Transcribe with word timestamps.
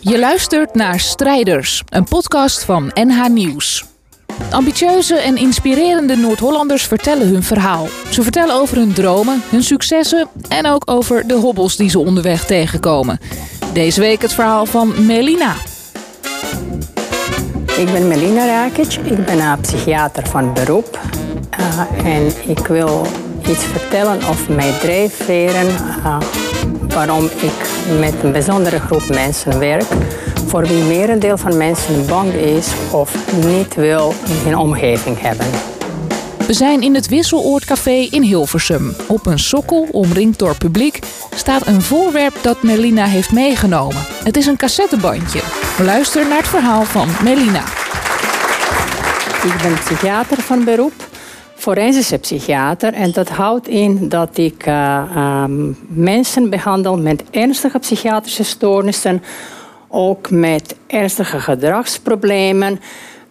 Je 0.00 0.18
luistert 0.18 0.74
naar 0.74 1.00
Strijders, 1.00 1.82
een 1.88 2.04
podcast 2.04 2.64
van 2.64 2.90
NH 2.94 3.28
Nieuws. 3.28 3.84
Ambitieuze 4.50 5.14
en 5.14 5.36
inspirerende 5.36 6.16
Noord-Hollanders 6.16 6.82
vertellen 6.82 7.28
hun 7.28 7.42
verhaal. 7.42 7.88
Ze 8.10 8.22
vertellen 8.22 8.54
over 8.54 8.76
hun 8.76 8.92
dromen, 8.92 9.42
hun 9.48 9.62
successen 9.62 10.28
en 10.48 10.66
ook 10.66 10.90
over 10.90 11.26
de 11.26 11.34
hobbels 11.34 11.76
die 11.76 11.90
ze 11.90 11.98
onderweg 11.98 12.44
tegenkomen. 12.44 13.20
Deze 13.72 14.00
week 14.00 14.22
het 14.22 14.32
verhaal 14.32 14.66
van 14.66 15.06
Melina. 15.06 15.54
Ik 17.76 17.92
ben 17.92 18.08
Melina 18.08 18.46
Rakic, 18.46 18.94
ik 18.94 19.24
ben 19.24 19.38
een 19.38 19.60
psychiater 19.60 20.26
van 20.26 20.54
beroep. 20.54 20.98
Uh, 21.60 22.06
en 22.06 22.32
ik 22.46 22.66
wil 22.66 23.06
iets 23.48 23.64
vertellen 23.64 24.22
over 24.28 24.54
mijn 24.54 24.78
drijfveren, 24.78 25.66
uh, 25.66 26.18
waarom 26.98 27.24
ik 27.24 27.68
met 27.98 28.14
een 28.22 28.32
bijzondere 28.32 28.80
groep 28.80 29.08
mensen 29.08 29.58
werk, 29.58 29.86
voor 30.46 30.66
wie 30.66 30.82
merendeel 30.82 31.36
van 31.36 31.56
mensen 31.56 32.06
bang 32.06 32.32
is 32.32 32.68
of 32.90 33.34
niet 33.44 33.74
wil 33.74 34.14
in 34.26 34.36
hun 34.44 34.56
omgeving 34.56 35.20
hebben. 35.20 35.46
We 36.46 36.52
zijn 36.52 36.82
in 36.82 36.94
het 36.94 37.08
Wisseloordcafé 37.08 38.08
in 38.10 38.22
Hilversum. 38.22 38.94
Op 39.06 39.26
een 39.26 39.38
sokkel, 39.38 39.88
omringd 39.90 40.38
door 40.38 40.56
publiek, 40.56 40.98
staat 41.34 41.66
een 41.66 41.82
voorwerp 41.82 42.38
dat 42.42 42.62
Melina 42.62 43.04
heeft 43.04 43.32
meegenomen. 43.32 44.06
Het 44.24 44.36
is 44.36 44.46
een 44.46 44.56
cassettebandje. 44.56 45.40
Luister 45.84 46.28
naar 46.28 46.38
het 46.38 46.48
verhaal 46.48 46.84
van 46.84 47.08
Melina. 47.24 47.62
Ik 49.44 49.62
ben 49.62 49.74
psychiater 49.74 50.40
van 50.40 50.64
beroep, 50.64 51.07
forensische 51.68 52.18
psychiater. 52.18 52.92
En 52.92 53.12
dat 53.12 53.28
houdt 53.28 53.68
in 53.68 54.08
dat 54.08 54.38
ik 54.38 54.66
uh, 54.66 55.42
um, 55.44 55.76
mensen 55.88 56.50
behandel 56.50 56.98
met 56.98 57.22
ernstige 57.30 57.78
psychiatrische 57.78 58.44
stoornissen, 58.44 59.22
ook 59.88 60.30
met 60.30 60.74
ernstige 60.86 61.40
gedragsproblemen. 61.40 62.80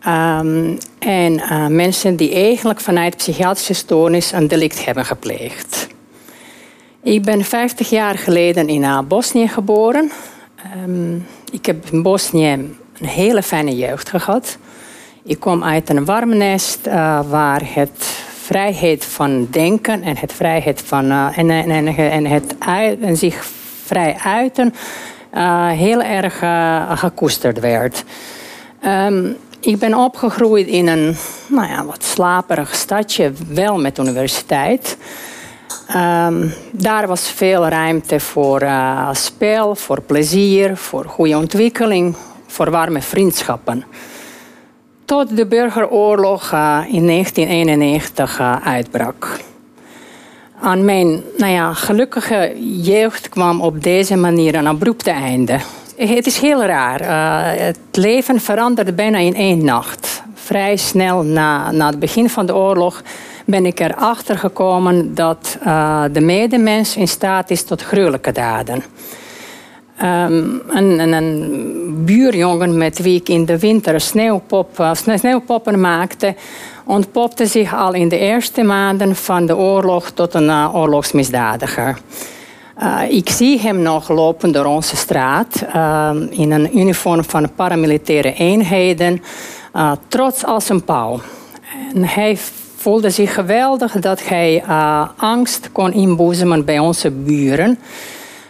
Um, 0.07 0.77
en 0.99 1.33
uh, 1.33 1.67
mensen 1.67 2.15
die 2.15 2.33
eigenlijk 2.33 2.79
vanuit 2.79 3.17
psychiatrische 3.17 3.73
stoornis 3.73 4.31
een 4.31 4.47
delict 4.47 4.85
hebben 4.85 5.05
gepleegd. 5.05 5.87
Ik 7.03 7.23
ben 7.23 7.43
50 7.43 7.89
jaar 7.89 8.17
geleden 8.17 8.67
in 8.67 8.81
uh, 8.81 8.99
Bosnië 9.07 9.47
geboren. 9.47 10.11
Um, 10.85 11.25
ik 11.51 11.65
heb 11.65 11.85
in 11.91 12.01
Bosnië 12.01 12.51
een 12.99 13.07
hele 13.07 13.43
fijne 13.43 13.75
jeugd 13.75 14.09
gehad. 14.09 14.57
Ik 15.23 15.39
kom 15.39 15.63
uit 15.63 15.89
een 15.89 16.05
warm 16.05 16.37
nest 16.37 16.79
waar 17.29 17.61
het 17.63 18.16
vrijheid 18.47 19.05
van 19.05 19.47
denken 19.51 20.03
en 20.03 20.17
het 20.17 20.33
vrijheid 20.33 20.81
van 20.85 21.05
uh, 21.05 21.37
en, 21.37 21.49
en, 21.49 21.87
en, 21.97 22.25
het 22.25 22.55
uit, 22.59 22.99
en 22.99 23.17
zich 23.17 23.45
vrij 23.83 24.15
uiten 24.23 24.73
uh, 25.33 25.69
heel 25.69 26.01
erg 26.01 26.37
gekoesterd 26.99 27.59
werd. 27.59 28.03
Um, 28.85 29.35
ik 29.59 29.79
ben 29.79 29.93
opgegroeid 29.93 30.67
in 30.67 30.87
een 30.87 31.15
nou 31.47 31.67
ja, 31.67 31.85
wat 31.85 32.03
slaperig 32.03 32.75
stadje, 32.75 33.31
wel 33.47 33.79
met 33.79 33.97
universiteit. 33.97 34.97
Um, 35.95 36.53
daar 36.71 37.07
was 37.07 37.31
veel 37.31 37.67
ruimte 37.67 38.19
voor 38.19 38.67
spel, 39.11 39.75
voor 39.75 40.01
plezier, 40.01 40.77
voor 40.77 41.05
goede 41.05 41.37
ontwikkeling, 41.37 42.15
voor 42.47 42.71
warme 42.71 43.01
vriendschappen. 43.01 43.83
Tot 45.07 45.35
de 45.37 45.45
burgeroorlog 45.45 46.51
uh, 46.53 46.79
in 46.87 47.07
1991 47.07 48.39
uh, 48.39 48.55
uitbrak. 48.67 49.39
Aan 50.61 50.85
mijn 50.85 51.23
nou 51.37 51.51
ja, 51.51 51.73
gelukkige 51.73 52.53
jeugd 52.81 53.29
kwam 53.29 53.61
op 53.61 53.83
deze 53.83 54.15
manier 54.15 54.55
een 54.55 54.67
abrupte 54.67 55.11
einde. 55.11 55.59
Het 55.95 56.25
is 56.25 56.39
heel 56.39 56.63
raar. 56.63 56.99
Het 57.59 57.77
leven 57.91 58.41
veranderde 58.41 58.93
bijna 58.93 59.17
in 59.17 59.35
één 59.35 59.65
nacht. 59.65 60.23
Vrij 60.33 60.75
snel 60.75 61.23
na, 61.23 61.71
na 61.71 61.87
het 61.87 61.99
begin 61.99 62.29
van 62.29 62.45
de 62.45 62.55
oorlog 62.55 63.01
ben 63.45 63.65
ik 63.65 63.79
erachter 63.79 64.37
gekomen 64.37 65.15
dat 65.15 65.57
de 66.11 66.21
medemens 66.21 66.95
in 66.95 67.07
staat 67.07 67.49
is 67.49 67.63
tot 67.63 67.81
gruwelijke 67.81 68.31
daden. 68.31 68.83
Um, 70.03 70.61
een, 70.67 72.03
buurjongen 72.05 72.77
met 72.77 73.01
wie 73.01 73.19
ik 73.19 73.29
in 73.29 73.45
de 73.45 73.59
winter 73.59 73.93
uh, 73.93 74.93
sneeuwpoppen 74.93 75.79
maakte, 75.79 76.35
ontpopte 76.85 77.45
zich 77.45 77.75
al 77.75 77.93
in 77.93 78.09
de 78.09 78.17
eerste 78.17 78.63
maanden 78.63 79.15
van 79.15 79.45
de 79.45 79.55
oorlog 79.55 80.09
tot 80.09 80.33
een 80.33 80.43
uh, 80.43 80.69
oorlogsmisdadiger. 80.73 81.97
Uh, 82.81 82.99
ik 83.09 83.29
zie 83.29 83.59
hem 83.59 83.81
nog 83.81 84.09
lopen 84.09 84.51
door 84.51 84.65
onze 84.65 84.95
straat 84.95 85.65
uh, 85.75 86.11
in 86.29 86.51
een 86.51 86.77
uniform 86.77 87.23
van 87.23 87.53
paramilitaire 87.55 88.33
eenheden, 88.33 89.21
trots 90.07 90.45
als 90.45 90.69
een 90.69 90.83
pauw. 90.83 91.19
En 91.93 92.03
hij 92.03 92.37
voelde 92.75 93.09
zich 93.09 93.33
geweldig 93.33 93.91
dat 93.91 94.27
hij 94.27 94.63
angst 95.17 95.69
kon 95.71 95.93
inboezemen 95.93 96.65
bij 96.65 96.79
onze 96.79 97.11
buren 97.11 97.77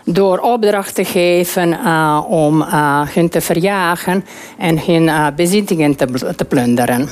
door 0.10 0.38
opdracht 0.40 0.96
te 0.96 1.06
geven 1.06 1.86
om 2.28 2.62
hen 3.14 3.30
te 3.30 3.42
verjagen 3.42 4.26
en 4.58 4.86
hun 4.86 5.36
bezittingen 5.36 5.96
te, 5.96 6.34
te 6.36 6.46
plunderen. 6.46 7.10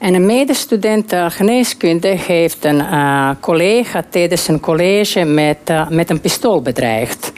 En 0.00 0.14
een 0.14 0.26
medestudent 0.26 1.12
geneeskunde 1.28 2.08
heeft 2.08 2.64
een 2.64 2.82
collega 3.40 4.04
tijdens 4.10 4.48
een 4.48 4.60
college 4.60 5.24
met, 5.24 5.58
met 5.88 6.10
een 6.10 6.20
pistool 6.20 6.62
bedreigd. 6.62 7.32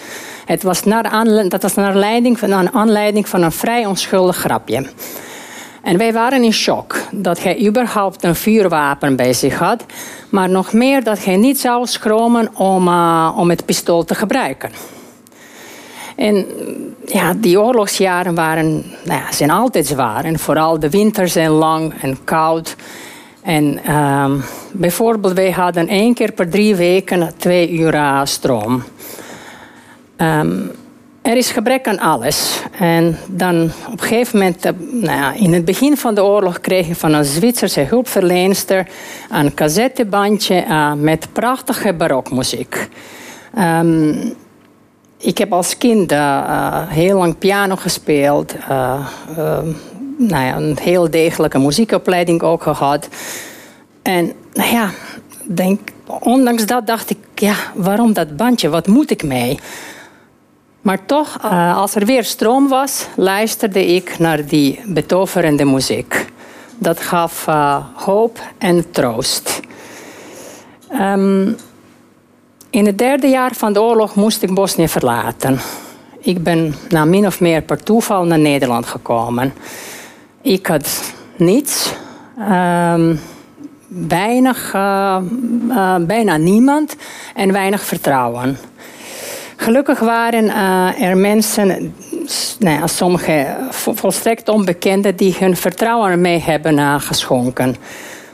Het 0.46 0.62
was 0.62 0.84
naar 0.84 1.24
dat 1.48 1.62
was 1.62 1.74
naar 1.74 1.90
aanleiding 1.90 2.38
van, 2.38 2.48
naar 2.48 2.70
aanleiding 2.72 3.28
van 3.28 3.42
een 3.42 3.52
vrij 3.52 3.86
onschuldig 3.86 4.36
grapje. 4.36 4.86
En 5.86 5.98
wij 5.98 6.12
waren 6.12 6.42
in 6.42 6.52
shock 6.52 6.96
dat 7.10 7.42
hij 7.42 7.66
überhaupt 7.66 8.24
een 8.24 8.34
vuurwapen 8.34 9.16
bij 9.16 9.32
zich 9.32 9.58
had, 9.58 9.84
maar 10.28 10.48
nog 10.48 10.72
meer 10.72 11.04
dat 11.04 11.24
hij 11.24 11.36
niet 11.36 11.60
zou 11.60 11.86
schromen 11.86 12.56
om, 12.56 12.88
om 13.36 13.50
het 13.50 13.64
pistool 13.64 14.04
te 14.04 14.14
gebruiken. 14.14 14.70
En 16.16 16.46
ja, 17.04 17.34
die 17.34 17.60
oorlogsjaren 17.60 18.34
waren, 18.34 18.84
nou 19.04 19.20
ja, 19.20 19.32
zijn 19.32 19.50
altijd 19.50 19.86
zwaar. 19.86 20.24
En 20.24 20.38
vooral 20.38 20.78
de 20.78 20.90
winters 20.90 21.32
zijn 21.32 21.50
lang 21.50 21.94
en 22.00 22.24
koud. 22.24 22.76
En 23.42 23.94
um, 23.96 24.42
bijvoorbeeld, 24.72 25.34
wij 25.34 25.50
hadden 25.50 25.88
één 25.88 26.14
keer 26.14 26.32
per 26.32 26.48
drie 26.48 26.76
weken 26.76 27.32
twee 27.36 27.70
uur 27.70 28.20
stroom. 28.24 28.82
Um, 30.16 30.70
er 31.26 31.36
is 31.36 31.50
gebrek 31.50 31.88
aan 31.88 31.98
alles. 31.98 32.62
En 32.78 33.18
dan 33.26 33.70
op 33.86 34.00
een 34.00 34.06
gegeven 34.06 34.38
moment, 34.38 34.64
eh, 34.64 34.72
nou 34.90 35.18
ja, 35.18 35.32
in 35.32 35.52
het 35.52 35.64
begin 35.64 35.96
van 35.96 36.14
de 36.14 36.24
oorlog, 36.24 36.60
kreeg 36.60 36.86
je 36.86 36.94
van 36.94 37.12
een 37.12 37.24
Zwitserse 37.24 37.80
hulpverlenster 37.80 38.88
een 39.30 39.54
cassettebandje 39.54 40.64
uh, 40.68 40.92
met 40.92 41.28
prachtige 41.32 41.92
barokmuziek. 41.92 42.88
Um, 43.58 44.34
ik 45.18 45.38
heb 45.38 45.52
als 45.52 45.78
kind 45.78 46.12
uh, 46.12 46.82
heel 46.88 47.18
lang 47.18 47.38
piano 47.38 47.76
gespeeld. 47.76 48.54
Uh, 48.70 49.06
nou 50.18 50.44
ja, 50.44 50.56
een 50.56 50.78
heel 50.80 51.10
degelijke 51.10 51.58
muziekopleiding 51.58 52.42
ook 52.42 52.62
gehad. 52.62 53.08
En 54.02 54.32
nou 54.52 54.70
ja, 54.70 54.90
denk, 55.44 55.80
ondanks 56.20 56.66
dat 56.66 56.86
dacht 56.86 57.10
ik, 57.10 57.18
ja, 57.34 57.54
waarom 57.74 58.12
dat 58.12 58.36
bandje? 58.36 58.68
Wat 58.68 58.86
moet 58.86 59.10
ik 59.10 59.22
mee? 59.22 59.58
Maar 60.86 61.06
toch, 61.06 61.42
als 61.74 61.94
er 61.94 62.04
weer 62.04 62.24
stroom 62.24 62.68
was, 62.68 63.06
luisterde 63.16 63.86
ik 63.86 64.18
naar 64.18 64.46
die 64.46 64.80
betoverende 64.84 65.64
muziek. 65.64 66.26
Dat 66.78 67.00
gaf 67.00 67.44
hoop 67.94 68.40
en 68.58 68.90
troost. 68.90 69.60
Um, 70.92 71.56
in 72.70 72.86
het 72.86 72.98
derde 72.98 73.26
jaar 73.26 73.54
van 73.54 73.72
de 73.72 73.82
oorlog 73.82 74.14
moest 74.14 74.42
ik 74.42 74.54
Bosnië 74.54 74.88
verlaten. 74.88 75.58
Ik 76.20 76.42
ben 76.42 76.74
na 76.88 77.04
min 77.04 77.26
of 77.26 77.40
meer 77.40 77.62
per 77.62 77.82
toeval 77.82 78.24
naar 78.24 78.38
Nederland 78.38 78.86
gekomen. 78.86 79.52
Ik 80.42 80.66
had 80.66 81.12
niets, 81.36 81.92
uh, 82.38 83.10
weinig, 83.88 84.72
uh, 84.74 85.16
bijna 86.00 86.36
niemand 86.36 86.96
en 87.34 87.52
weinig 87.52 87.84
vertrouwen. 87.84 88.58
Gelukkig 89.66 89.98
waren 89.98 90.44
uh, 90.44 91.02
er 91.02 91.16
mensen, 91.16 91.94
nou 92.58 92.88
sommige 92.88 93.56
volstrekt 93.70 94.48
onbekenden, 94.48 95.16
die 95.16 95.36
hun 95.38 95.56
vertrouwen 95.56 96.20
mee 96.20 96.38
hebben 96.38 97.00
geschonken. 97.00 97.76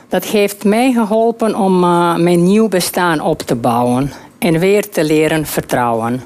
Dat 0.07 0.23
heeft 0.23 0.63
mij 0.63 0.91
geholpen 0.91 1.55
om 1.55 1.79
mijn 2.23 2.43
nieuw 2.43 2.67
bestaan 2.67 3.21
op 3.21 3.41
te 3.41 3.55
bouwen 3.55 4.11
en 4.39 4.59
weer 4.59 4.89
te 4.89 5.03
leren 5.03 5.45
vertrouwen. 5.45 6.23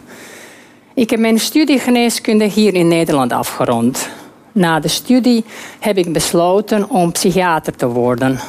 Ik 0.93 1.09
heb 1.09 1.19
mijn 1.19 1.39
studie 1.39 1.79
geneeskunde 1.79 2.45
hier 2.45 2.73
in 2.73 2.87
Nederland 2.87 3.31
afgerond. 3.31 4.09
Na 4.51 4.79
de 4.79 4.87
studie 4.87 5.45
heb 5.79 5.97
ik 5.97 6.13
besloten 6.13 6.89
om 6.89 7.11
psychiater 7.11 7.75
te 7.75 7.87
worden. 7.87 8.39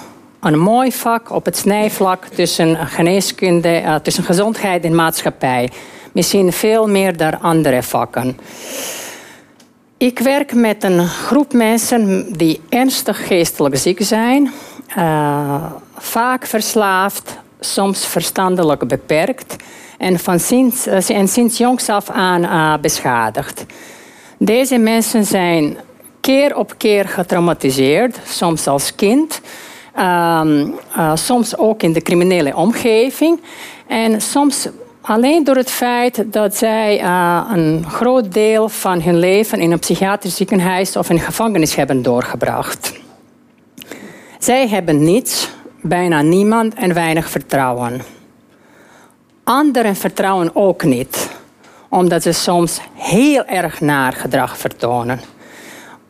Een 0.41 0.59
mooi 0.59 0.93
vak 0.93 1.31
op 1.33 1.45
het 1.45 1.57
snijvlak 1.57 2.25
tussen 2.25 2.77
geneeskunde, 2.77 3.81
uh, 3.83 3.95
tussen 3.95 4.25
gezondheid 4.25 4.85
en 4.85 4.95
maatschappij. 4.95 5.71
Misschien 6.19 6.53
veel 6.53 6.89
meer 6.89 7.17
dan 7.17 7.41
andere 7.41 7.83
vakken. 7.83 8.39
Ik 9.97 10.19
werk 10.19 10.55
met 10.55 10.85
een 10.85 11.07
groep 11.07 11.53
mensen 11.53 12.33
die 12.37 12.61
ernstig 12.69 13.27
geestelijk 13.27 13.77
ziek 13.77 14.03
zijn, 14.03 14.53
uh, 14.99 15.65
vaak 15.97 16.47
verslaafd, 16.47 17.39
soms 17.61 18.07
verstandelijk 18.07 18.89
beperkt 18.89 19.57
en, 19.99 20.19
van 20.19 20.41
sinds, 20.41 20.87
uh, 20.87 21.11
en 21.11 21.29
sinds 21.29 21.59
jongs 21.59 21.89
af 21.89 22.11
aan 22.11 22.43
uh, 22.43 22.77
beschadigd. 22.81 23.65
Deze 24.39 24.79
mensen 24.79 25.25
zijn 25.25 25.77
keer 26.21 26.57
op 26.57 26.75
keer 26.77 27.09
getraumatiseerd, 27.09 28.19
soms 28.25 28.67
als 28.67 28.95
kind, 28.95 29.41
um, 29.99 30.75
soms 31.15 31.57
ook 31.57 31.83
in 31.83 31.93
de 31.93 32.03
criminele 32.03 32.57
omgeving 32.57 33.41
en 33.87 34.21
soms 34.21 34.69
Alleen 35.09 35.45
door 35.45 35.57
het 35.57 35.71
feit 35.71 36.25
dat 36.33 36.57
zij 36.57 37.03
uh, 37.03 37.51
een 37.53 37.85
groot 37.91 38.33
deel 38.33 38.69
van 38.69 39.03
hun 39.03 39.19
leven 39.19 39.61
in 39.61 39.73
een 39.73 39.79
psychiatrisch 39.79 40.37
ziekenhuis 40.37 40.97
of 40.97 41.11
in 41.11 41.21
gevangenis 41.21 41.75
hebben 41.75 42.03
doorgebracht. 42.03 42.93
Zij 44.39 44.69
hebben 44.69 45.03
niets, 45.03 45.51
bijna 45.83 46.23
niemand 46.23 46.75
en 46.75 46.95
weinig 46.95 47.31
vertrouwen. 47.31 48.03
Anderen 49.45 49.97
vertrouwen 49.97 50.51
ook 50.57 50.85
niet, 50.85 51.31
omdat 51.89 52.23
ze 52.23 52.33
soms 52.33 52.81
heel 52.95 53.45
erg 53.45 53.81
naar 53.81 54.13
gedrag 54.13 54.59
vertonen. 54.59 55.21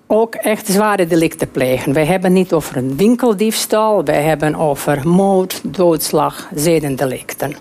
Ook 0.06 0.34
echt 0.34 0.66
zware 0.66 1.06
delicten 1.06 1.50
plegen. 1.50 1.92
Wij 1.92 2.06
hebben 2.06 2.32
niet 2.32 2.52
over 2.52 2.76
een 2.76 2.96
winkeldiefstal, 2.96 4.04
wij 4.04 4.22
hebben 4.22 4.54
over 4.54 5.08
moord, 5.08 5.60
doodslag, 5.64 6.48
zedendelicten. 6.54 7.56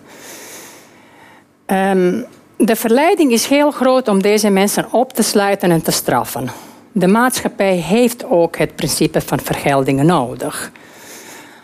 Um, 1.72 2.26
de 2.58 2.76
verleiding 2.76 3.32
is 3.32 3.46
heel 3.46 3.72
groot 3.72 4.08
om 4.08 4.22
deze 4.22 4.50
mensen 4.50 4.92
op 4.92 5.14
te 5.14 5.24
sluiten 5.24 5.72
en 5.72 5.82
te 5.82 5.92
straffen. 5.92 6.50
De 6.92 7.08
maatschappij 7.08 7.76
heeft 7.76 8.26
ook 8.26 8.58
het 8.58 8.76
principe 8.76 9.22
van 9.22 9.40
vergeldingen 9.40 10.06
nodig. 10.06 10.72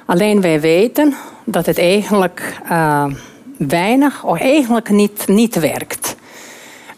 Alleen 0.06 0.42
wij 0.42 0.62
weten 0.62 1.14
dat 1.44 1.66
het 1.66 1.78
eigenlijk 1.78 2.60
uh, 2.72 3.06
weinig 3.58 4.24
of 4.24 4.40
eigenlijk 4.40 4.90
niet, 4.90 5.28
niet 5.28 5.60
werkt. 5.60 6.16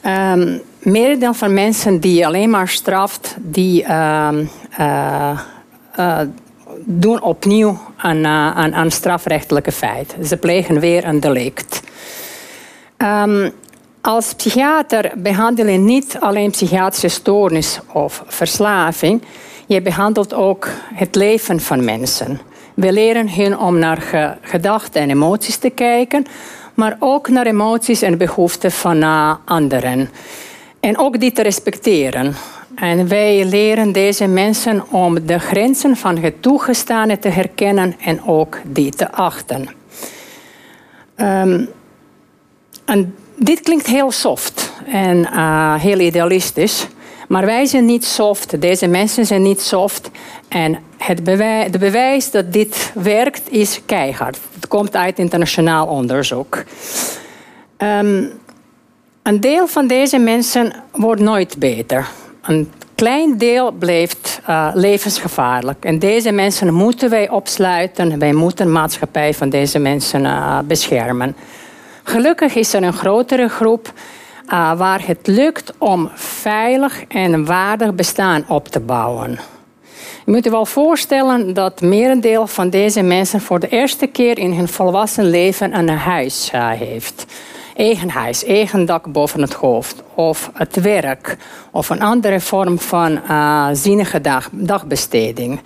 Um, 0.06 0.62
meer 0.80 1.20
dan 1.20 1.36
van 1.36 1.54
mensen 1.54 2.00
die 2.00 2.26
alleen 2.26 2.50
maar 2.50 2.68
straft, 2.68 3.36
die 3.40 3.84
uh, 3.84 4.30
uh, 4.80 5.40
doen 6.84 7.22
opnieuw 7.22 7.80
aan, 7.96 8.26
aan 8.74 8.92
strafrechtelijke 8.92 9.72
feit. 9.72 10.16
Ze 10.24 10.38
plegen 10.38 10.80
weer 10.80 11.06
een 11.06 11.20
delict. 11.20 11.82
Um, 12.98 13.52
als 14.02 14.34
psychiater 14.34 15.12
behandel 15.16 15.68
je 15.68 15.78
niet 15.78 16.18
alleen 16.20 16.52
psychiatrische 16.52 17.08
stoornis 17.08 17.80
of 17.94 18.24
verslaving. 18.28 19.22
Je 19.66 19.82
behandelt 19.82 20.34
ook 20.34 20.68
het 20.94 21.16
leven 21.16 21.60
van 21.60 21.84
mensen. 21.84 22.40
We 22.74 22.92
leren 22.92 23.30
hen 23.30 23.60
om 23.60 23.80
naar 23.80 24.38
gedachten 24.42 25.02
en 25.02 25.10
emoties 25.10 25.58
te 25.58 25.70
kijken, 25.70 26.26
maar 26.74 26.98
ook 27.00 27.30
naar 27.30 27.46
emoties 27.46 28.02
en 28.02 28.18
behoeften 28.18 28.72
van 28.72 28.98
uh, 28.98 29.34
anderen. 29.46 30.10
En 30.80 30.98
ook 30.98 31.20
die 31.20 31.32
te 31.32 31.42
respecteren. 31.42 32.36
En 32.76 33.08
wij 33.08 33.46
leren 33.46 33.92
deze 33.92 34.28
mensen 34.28 34.92
om 34.92 35.26
de 35.26 35.40
grenzen 35.40 35.98
van 35.98 36.18
het 36.18 36.42
toegestane 36.42 37.20
te 37.20 37.30
herkennen 37.30 37.96
en 38.00 38.26
ook 38.26 38.60
die 38.64 38.92
te 38.92 39.12
achten. 39.12 39.70
Um, 41.18 41.70
en 42.86 43.16
dit 43.36 43.60
klinkt 43.60 43.88
heel 43.88 44.12
soft 44.12 44.72
en 44.88 45.18
uh, 45.18 45.76
heel 45.76 46.00
idealistisch. 46.00 46.88
Maar 47.28 47.46
wij 47.46 47.66
zijn 47.66 47.86
niet 47.86 48.06
soft, 48.06 48.62
deze 48.62 48.88
mensen 48.88 49.26
zijn 49.26 49.42
niet 49.42 49.62
soft. 49.62 50.10
En 50.48 50.78
het 50.98 51.24
bewijs, 51.24 51.72
de 51.72 51.78
bewijs 51.78 52.32
dat 52.32 52.54
dit 52.54 52.92
werkt 52.94 53.52
is 53.52 53.82
keihard. 53.86 54.38
Het 54.54 54.68
komt 54.68 54.96
uit 54.96 55.20
internationaal 55.20 55.88
onderzoek. 55.88 56.64
Um, 57.78 58.32
een 59.24 59.40
deel 59.40 59.68
van 59.68 59.88
deze 59.88 60.18
mensen 60.18 60.74
wordt 60.92 61.22
nooit 61.22 61.56
beter. 61.58 62.08
Een 62.42 62.72
klein 62.96 63.38
deel 63.38 63.72
blijft 63.72 64.42
uh, 64.50 64.70
levensgevaarlijk. 64.74 65.86
En 65.86 66.00
deze 66.00 66.32
mensen 66.32 66.74
moeten 66.74 67.10
wij 67.10 67.30
opsluiten. 67.30 68.20
Wij 68.20 68.34
moeten 68.34 68.66
de 68.66 68.72
maatschappij 68.72 69.34
van 69.34 69.50
deze 69.50 69.80
mensen 69.80 70.24
uh, 70.24 70.60
beschermen. 70.60 71.36
Gelukkig 72.08 72.56
is 72.56 72.74
er 72.74 72.84
een 72.84 72.94
grotere 72.94 73.50
groep 73.50 73.94
uh, 74.48 74.78
waar 74.78 75.08
het 75.08 75.28
lukt 75.28 75.74
om 75.78 76.10
veilig 76.14 77.04
en 77.08 77.46
waardig 77.46 77.96
bestaan 77.96 78.46
op 78.48 78.68
te 78.68 78.80
bouwen. 78.80 79.40
Je 80.26 80.32
moet 80.32 80.44
je 80.44 80.50
wel 80.50 80.66
voorstellen 80.66 81.54
dat 81.54 81.82
merendeel 81.82 82.48
van 82.48 82.70
deze 82.70 83.02
mensen 83.02 83.42
voor 83.42 83.60
de 83.60 83.68
eerste 83.68 84.08
keer 84.08 84.38
in 84.38 84.54
hun 84.54 84.68
volwassen 84.68 85.30
leven 85.30 85.78
een 85.78 85.90
huis 85.90 86.52
uh, 86.56 86.70
heeft. 86.70 87.26
Eigen 87.76 88.10
huis, 88.10 88.44
eigen 88.44 88.86
dak 88.86 89.12
boven 89.12 89.42
het 89.42 89.54
hoofd, 89.54 90.04
of 90.14 90.52
het 90.54 90.82
werk, 90.82 91.38
of 91.72 91.90
een 91.90 92.02
andere 92.02 92.40
vorm 92.40 92.80
van 92.80 93.20
uh, 93.30 93.68
zinnige 93.74 94.22
dag, 94.22 94.50
dagbesteding. 94.52 95.60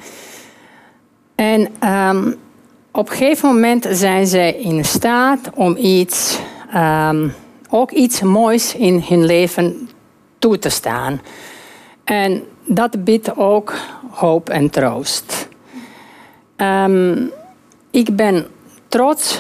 En 1.36 1.90
um, 1.90 2.36
op 2.92 3.10
een 3.10 3.16
gegeven 3.16 3.50
moment 3.50 3.88
zijn 3.92 4.28
zij 4.28 4.54
in 4.54 4.86
staat 4.86 5.50
om 5.54 5.78
iets, 5.78 6.40
um, 6.76 7.34
ook 7.70 7.92
iets 7.92 8.22
moois 8.22 8.76
in 8.76 9.04
hun 9.08 9.26
leven 9.26 9.90
toe 10.40 10.60
te 10.60 10.70
staan. 10.70 11.22
En 12.04 12.44
dat 12.66 13.04
biedt 13.04 13.38
ook 13.38 13.74
hoop 14.12 14.50
en 14.50 14.70
troost. 14.70 15.48
Um, 16.58 17.32
ik 17.92 18.16
ben 18.16 18.46
trots 18.88 19.40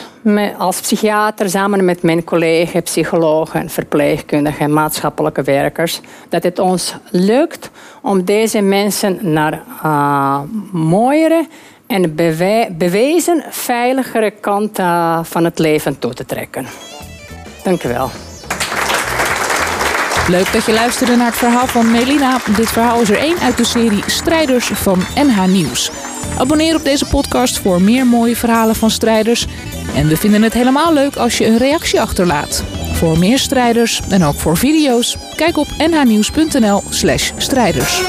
als 0.57 0.81
psychiater 0.81 1.49
samen 1.49 1.85
met 1.85 2.03
mijn 2.03 2.23
collega's, 2.23 2.81
psychologen, 2.81 3.69
verpleegkundigen 3.69 4.65
en 4.65 4.73
maatschappelijke 4.73 5.43
werkers 5.43 6.01
dat 6.29 6.43
het 6.43 6.59
ons 6.59 6.95
lukt 7.11 7.69
om 8.01 8.23
deze 8.25 8.61
mensen 8.61 9.17
naar 9.21 9.63
uh, 9.83 10.39
mooiere 10.71 11.47
en 11.89 12.15
bewezen 12.77 13.43
veiligere 13.49 14.31
kant 14.31 14.79
van 15.23 15.43
het 15.43 15.59
leven 15.59 15.99
toe 15.99 16.13
te 16.13 16.25
trekken. 16.25 16.65
Dank 17.63 17.83
u 17.83 17.87
wel. 17.87 18.11
Leuk 20.27 20.53
dat 20.53 20.65
je 20.65 20.73
luisterde 20.73 21.15
naar 21.15 21.25
het 21.25 21.35
verhaal 21.35 21.67
van 21.67 21.91
Melina. 21.91 22.37
Dit 22.55 22.69
verhaal 22.69 23.01
is 23.01 23.09
er 23.09 23.17
één 23.17 23.39
uit 23.39 23.57
de 23.57 23.63
serie 23.63 24.03
Strijders 24.05 24.67
van 24.67 24.99
NH 25.15 25.45
Nieuws. 25.45 25.91
Abonneer 26.37 26.75
op 26.75 26.83
deze 26.83 27.05
podcast 27.05 27.59
voor 27.59 27.81
meer 27.81 28.07
mooie 28.07 28.35
verhalen 28.35 28.75
van 28.75 28.89
strijders. 28.89 29.47
En 29.95 30.07
we 30.07 30.17
vinden 30.17 30.41
het 30.41 30.53
helemaal 30.53 30.93
leuk 30.93 31.15
als 31.15 31.37
je 31.37 31.45
een 31.45 31.57
reactie 31.57 32.01
achterlaat. 32.01 32.63
Voor 32.93 33.19
meer 33.19 33.39
strijders 33.39 34.01
en 34.09 34.23
ook 34.23 34.35
voor 34.35 34.57
video's, 34.57 35.17
kijk 35.35 35.57
op 35.57 35.67
nhnieuws.nl/strijders. 35.77 38.01